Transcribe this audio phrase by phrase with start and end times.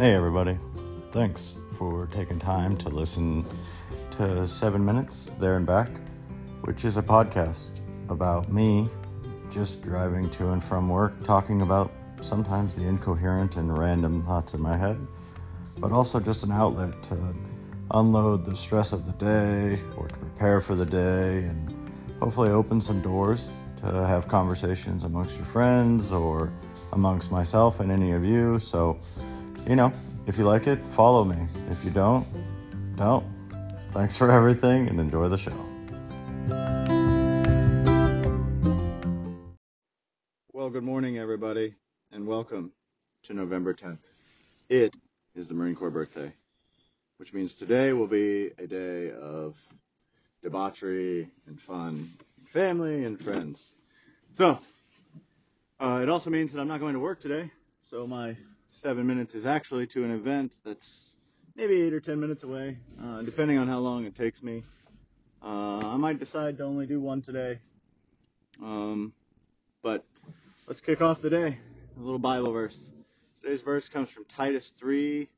[0.00, 0.58] Hey, everybody.
[1.10, 3.44] Thanks for taking time to listen
[4.12, 5.90] to Seven Minutes There and Back,
[6.62, 8.88] which is a podcast about me
[9.50, 14.62] just driving to and from work, talking about sometimes the incoherent and random thoughts in
[14.62, 14.98] my head,
[15.76, 17.18] but also just an outlet to
[17.90, 22.80] unload the stress of the day or to prepare for the day and hopefully open
[22.80, 26.50] some doors to have conversations amongst your friends or
[26.94, 28.58] amongst myself and any of you.
[28.58, 28.98] So,
[29.66, 29.92] you know,
[30.26, 31.36] if you like it, follow me.
[31.68, 32.26] If you don't,
[32.96, 33.24] don't.
[33.90, 35.54] Thanks for everything and enjoy the show.
[40.52, 41.74] Well, good morning, everybody,
[42.12, 42.72] and welcome
[43.24, 44.06] to November 10th.
[44.68, 44.94] It
[45.34, 46.32] is the Marine Corps birthday,
[47.16, 49.56] which means today will be a day of
[50.42, 52.08] debauchery and fun,
[52.46, 53.74] family and friends.
[54.32, 54.58] So,
[55.80, 57.50] uh, it also means that I'm not going to work today,
[57.82, 58.36] so my
[58.70, 61.16] seven minutes is actually to an event that's
[61.56, 64.62] maybe eight or ten minutes away, uh, depending on how long it takes me.
[65.42, 67.58] Uh, I might decide to only do one today.
[68.62, 69.12] Um,
[69.82, 70.04] but
[70.66, 71.58] let's kick off the day.
[71.96, 72.92] A little Bible verse.
[73.42, 75.28] Today's verse comes from Titus 3,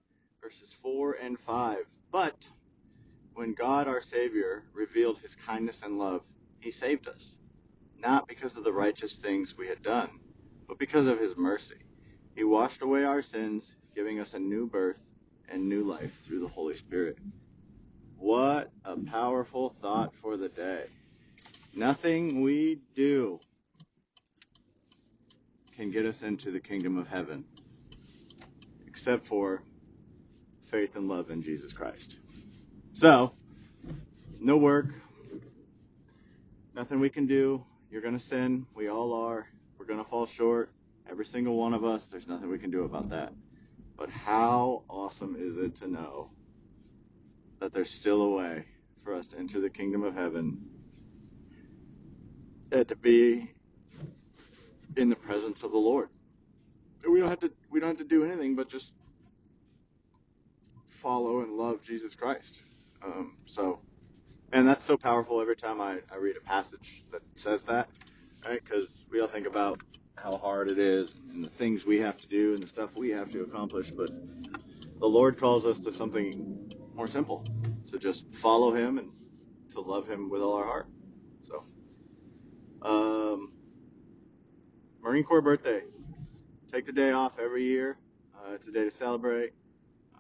[0.42, 1.78] verses 4 and 5.
[2.11, 2.48] But
[3.34, 6.22] when God our Savior revealed his kindness and love,
[6.58, 7.36] he saved us,
[7.98, 10.11] not because of the righteous things we had done,
[10.67, 11.77] but because of his mercy.
[12.34, 15.02] He washed away our sins, giving us a new birth
[15.48, 17.19] and new life through the Holy Spirit.
[18.16, 20.84] What a powerful thought for the day.
[21.74, 23.41] Nothing we do
[25.77, 27.44] can get us into the kingdom of heaven
[28.86, 29.62] except for
[30.69, 32.19] faith and love in Jesus Christ.
[32.92, 33.33] So,
[34.41, 34.86] no work,
[36.74, 37.64] nothing we can do.
[37.91, 38.67] You're going to sin.
[38.74, 39.46] We all are.
[39.78, 40.70] We're going to fall short.
[41.11, 42.06] Every single one of us.
[42.06, 43.33] There's nothing we can do about that.
[43.97, 46.31] But how awesome is it to know
[47.61, 48.67] that there's still a way
[49.05, 50.58] for us to enter the kingdom of heaven
[52.73, 53.51] and to be
[54.96, 56.08] in the presence of the Lord.
[57.08, 58.95] We don't have to we don't have to do anything but just
[60.89, 62.58] follow and love Jesus Christ.
[63.05, 63.80] Um, so,
[64.52, 67.89] and that's so powerful every time I, I read a passage that says that,
[68.46, 68.63] right?
[68.64, 69.80] Because we all think about
[70.22, 73.10] how hard it is and the things we have to do and the stuff we
[73.10, 74.10] have to accomplish, but
[75.00, 77.44] the Lord calls us to something more simple,
[77.88, 79.10] to just follow Him and
[79.70, 80.86] to love Him with all our heart.
[81.42, 81.64] So,
[82.83, 83.52] um,
[85.02, 85.83] Marine Corps birthday.
[86.70, 87.98] Take the day off every year.
[88.34, 89.52] Uh, it's a day to celebrate.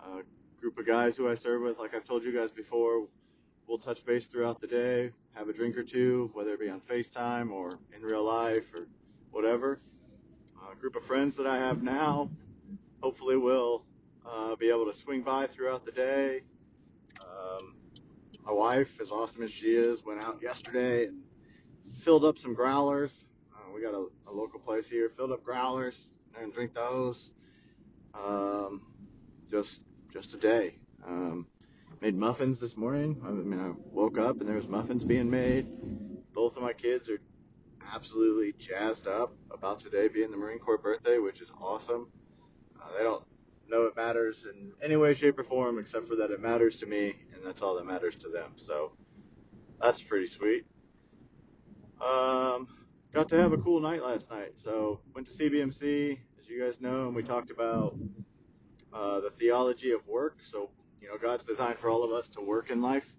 [0.04, 0.22] A
[0.60, 3.06] group of guys who I serve with, like I've told you guys before,
[3.68, 6.80] we'll touch base throughout the day, have a drink or two, whether it be on
[6.80, 8.88] FaceTime or in real life or
[9.30, 9.80] whatever.
[10.72, 12.30] A group of friends that I have now,
[13.02, 13.84] hopefully, will
[14.26, 16.40] uh, be able to swing by throughout the day.
[17.20, 17.76] Um,
[18.44, 21.22] my wife, as awesome as she is, went out yesterday and
[22.00, 23.28] filled up some growlers.
[23.54, 26.08] Uh, we got a, a local place here, filled up growlers
[26.40, 27.32] and drink those.
[28.14, 28.82] Um,
[29.48, 30.78] just just a day.
[31.06, 31.46] Um,
[32.00, 33.20] made muffins this morning.
[33.26, 35.66] I mean, I woke up and there was muffins being made.
[36.32, 37.20] Both of my kids are
[37.92, 42.08] absolutely jazzed up about today being the Marine Corps birthday, which is awesome.
[42.80, 43.24] Uh, they don't
[43.68, 46.86] know it matters in any way, shape, or form, except for that it matters to
[46.86, 48.52] me, and that's all that matters to them.
[48.56, 48.92] So
[49.80, 50.64] that's pretty sweet.
[52.00, 52.68] Um,
[53.12, 54.58] got to have a cool night last night.
[54.58, 57.96] So went to CBMC, as you guys know, and we talked about
[58.92, 60.38] uh, the theology of work.
[60.42, 60.70] So
[61.00, 63.16] you know, God's designed for all of us to work in life.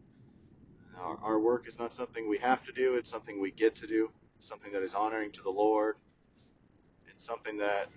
[1.00, 3.88] Our, our work is not something we have to do; it's something we get to
[3.88, 4.12] do.
[4.44, 5.98] Something that is honoring to the Lord.
[7.08, 7.90] It's something that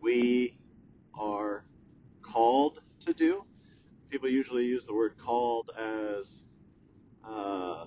[0.00, 0.54] we
[1.18, 1.64] are
[2.22, 3.44] called to do.
[4.10, 6.44] People usually use the word called as,
[7.28, 7.86] uh,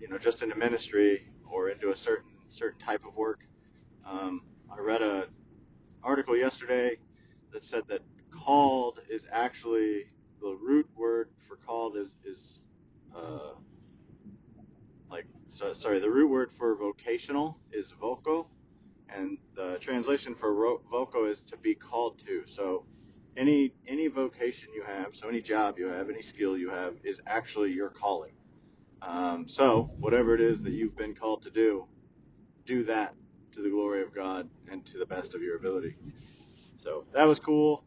[0.00, 3.40] you know, just into ministry or into a certain certain type of work.
[4.06, 5.28] Um, I read a
[6.02, 6.98] article yesterday
[7.52, 10.06] that said that called is actually
[10.40, 12.60] the root word for called is is
[13.16, 13.52] uh,
[15.10, 18.48] like so, sorry the root word for vocational is voco
[19.14, 22.42] and the translation for ro- voco is to be called to.
[22.46, 22.86] So
[23.36, 27.20] any any vocation you have so any job you have any skill you have is
[27.26, 28.32] actually your calling.
[29.02, 31.86] Um, so whatever it is that you've been called to do
[32.64, 33.14] do that
[33.52, 35.96] to the glory of god and to the best of your ability.
[36.76, 37.84] So that was cool.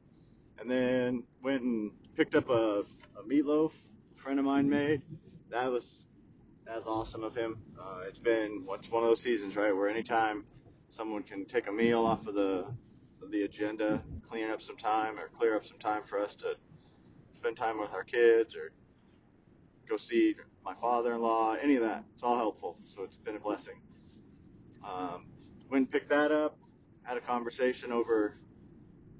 [0.60, 2.84] And then went and picked up a,
[3.20, 3.74] a meatloaf
[4.14, 5.02] a friend of mine made.
[5.50, 6.08] That was
[6.66, 7.58] that was awesome of him.
[7.80, 10.46] Uh, it's been what's one of those seasons, right, where anytime
[10.90, 12.66] someone can take a meal off of the
[13.32, 16.56] the agenda, clean up some time or clear up some time for us to
[17.32, 18.72] spend time with our kids or
[19.90, 22.04] go see my father-in-law, any of that.
[22.14, 22.78] It's all helpful.
[22.84, 23.76] So it's been a blessing.
[24.84, 25.26] Um,
[25.70, 26.58] went and picked that up,
[27.04, 28.38] had a conversation over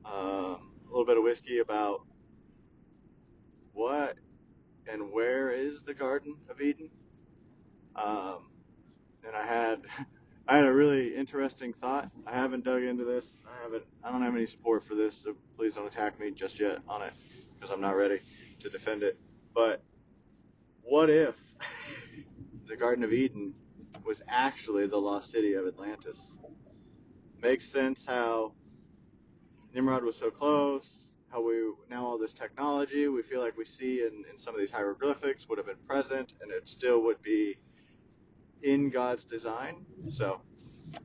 [0.06, 2.06] um, a little bit of whiskey about
[3.74, 4.18] what
[4.88, 6.90] and where is the Garden of Eden.
[7.96, 8.50] Um,
[9.26, 9.82] and I had
[10.48, 12.12] I had a really interesting thought.
[12.28, 13.44] I haven't dug into this.
[13.48, 13.84] I haven't.
[14.04, 17.02] I don't have any support for this, so please don't attack me just yet on
[17.02, 17.14] it
[17.56, 18.20] because I'm not ready
[18.60, 19.18] to defend it.
[19.56, 19.82] But
[20.84, 21.40] what if
[22.68, 23.54] the Garden of Eden
[24.06, 26.38] was actually the lost city of Atlantis?
[27.42, 28.54] Makes sense how
[29.74, 31.12] Nimrod was so close.
[31.30, 31.56] How we
[31.90, 35.50] now all this technology we feel like we see in, in some of these hieroglyphics
[35.50, 37.58] would have been present, and it still would be
[38.66, 39.86] in God's design.
[40.10, 40.42] So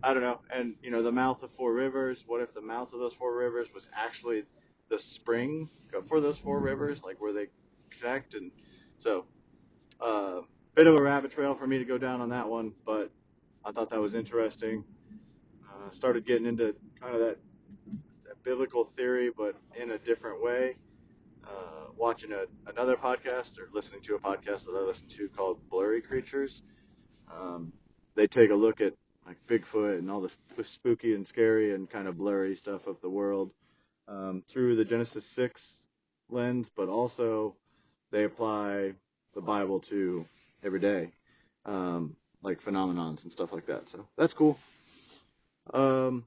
[0.03, 0.41] I don't know.
[0.53, 2.25] And you know, the mouth of four rivers.
[2.27, 4.45] What if the mouth of those four rivers was actually
[4.89, 5.69] the spring
[6.09, 7.47] for those four rivers, like where they
[7.91, 8.35] connect?
[8.35, 8.51] And
[8.99, 9.27] so,
[10.01, 10.41] uh,
[10.75, 13.11] bit of a rabbit trail for me to go down on that one, but
[13.65, 14.85] I thought that was interesting.
[15.69, 17.39] Uh, started getting into kind of that,
[18.27, 20.77] that biblical theory, but in a different way.
[21.47, 25.59] Uh, watching a, another podcast or listening to a podcast that I listen to called
[25.69, 26.63] Blurry Creatures
[27.39, 27.73] um,
[28.15, 28.95] they take a look at
[29.27, 33.09] like Bigfoot and all the spooky and scary and kind of blurry stuff of the
[33.09, 33.53] world
[34.09, 35.87] um, through the Genesis 6
[36.31, 37.55] lens, but also
[38.11, 38.93] they apply
[39.35, 40.25] the Bible to
[40.65, 41.11] every day,
[41.65, 43.89] um, like phenomenons and stuff like that.
[43.89, 44.59] So that's cool.
[45.73, 46.27] Um,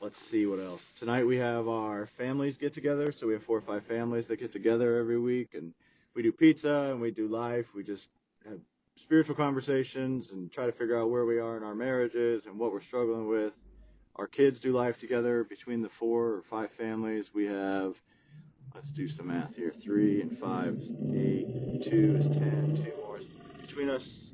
[0.00, 0.92] let's see what else.
[0.92, 3.10] Tonight we have our families get together.
[3.12, 5.74] So we have four or five families that get together every week and
[6.14, 7.74] we do pizza and we do life.
[7.74, 8.10] We just
[8.48, 8.58] have
[8.96, 12.72] spiritual conversations and try to figure out where we are in our marriages and what
[12.72, 13.58] we're struggling with.
[14.16, 17.32] Our kids do life together between the four or five families.
[17.32, 18.00] We have,
[18.74, 20.82] let's do some math here, three and five,
[21.14, 23.18] eight, two is ten, two more.
[23.60, 24.32] Between us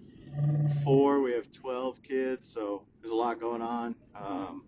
[0.83, 3.95] four, we have 12 kids, so there's a lot going on.
[4.15, 4.65] Um,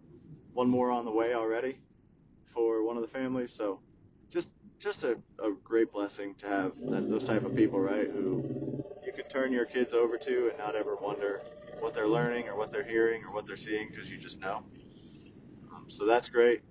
[0.52, 1.79] one more on the way already
[2.44, 3.81] for one of the families, so
[4.31, 8.57] just just a, a great blessing to have that, those type of people, right, who
[9.19, 11.43] could turn your kids over to and not ever wonder
[11.81, 14.62] what they're learning or what they're hearing or what they're seeing because you just know.
[15.73, 16.62] Um, so that's great.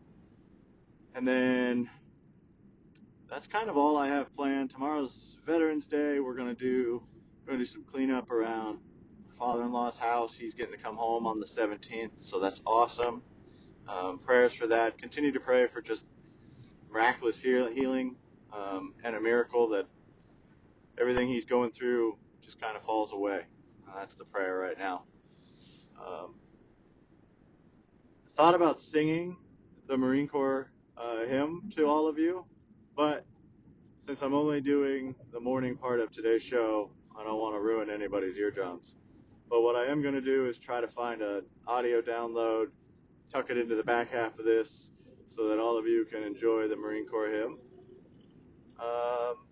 [1.14, 1.90] And then
[3.30, 4.70] that's kind of all I have planned.
[4.70, 6.22] Tomorrow's Veterans Day.
[6.22, 7.04] We're gonna do
[7.42, 8.80] we're gonna do some cleanup around
[9.38, 10.38] father-in-law's house.
[10.38, 13.24] He's getting to come home on the 17th, so that's awesome.
[13.90, 14.98] Um, prayers for that.
[14.98, 16.06] Continue to pray for just
[16.90, 18.16] miraculous healing
[18.54, 19.86] um, and a miracle that
[20.98, 22.18] everything he's going through
[22.48, 23.42] just kind of falls away.
[23.86, 25.04] Uh, that's the prayer right now.
[26.00, 26.36] Um,
[28.30, 29.36] thought about singing
[29.88, 32.46] the Marine Corps uh, hymn to all of you,
[32.96, 33.26] but
[34.00, 36.90] since I'm only doing the morning part of today's show,
[37.20, 38.96] I don't want to ruin anybody's eardrums.
[39.50, 42.68] But what I am going to do is try to find an audio download,
[43.30, 44.94] tuck it into the back half of this,
[45.28, 47.58] so that all of you can enjoy the Marine Corps hymn.
[48.80, 49.47] Um,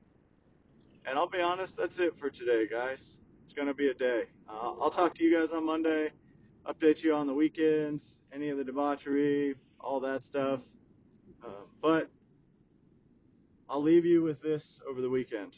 [1.07, 3.19] and I'll be honest, that's it for today, guys.
[3.43, 4.23] It's going to be a day.
[4.49, 6.11] Uh, I'll talk to you guys on Monday,
[6.65, 10.62] update you on the weekends, any of the debauchery, all that stuff.
[11.43, 11.50] Uh,
[11.81, 12.09] but
[13.69, 15.57] I'll leave you with this over the weekend,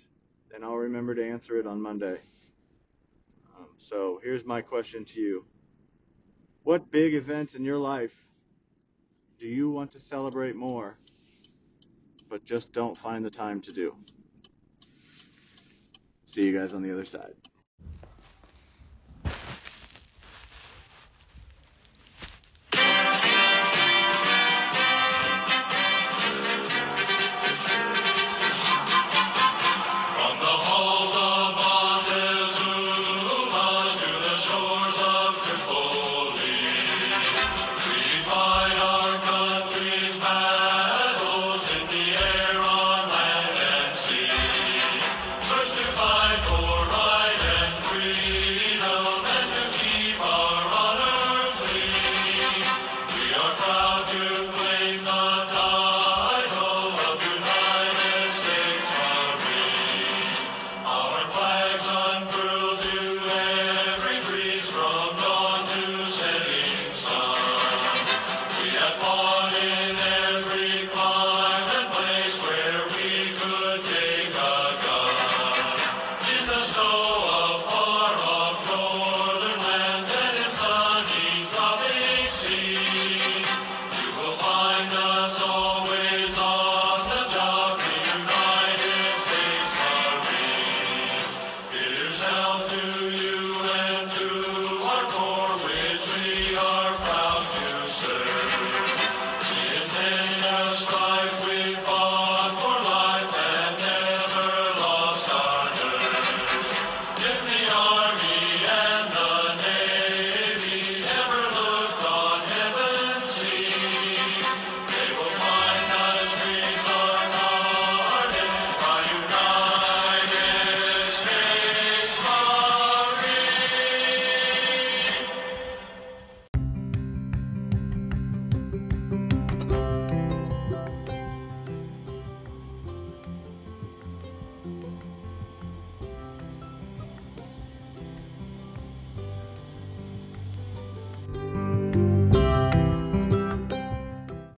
[0.53, 2.17] and I'll remember to answer it on Monday.
[3.57, 5.45] Um, so here's my question to you
[6.63, 8.27] What big event in your life
[9.39, 10.97] do you want to celebrate more,
[12.29, 13.95] but just don't find the time to do?
[16.37, 17.33] See you guys on the other side.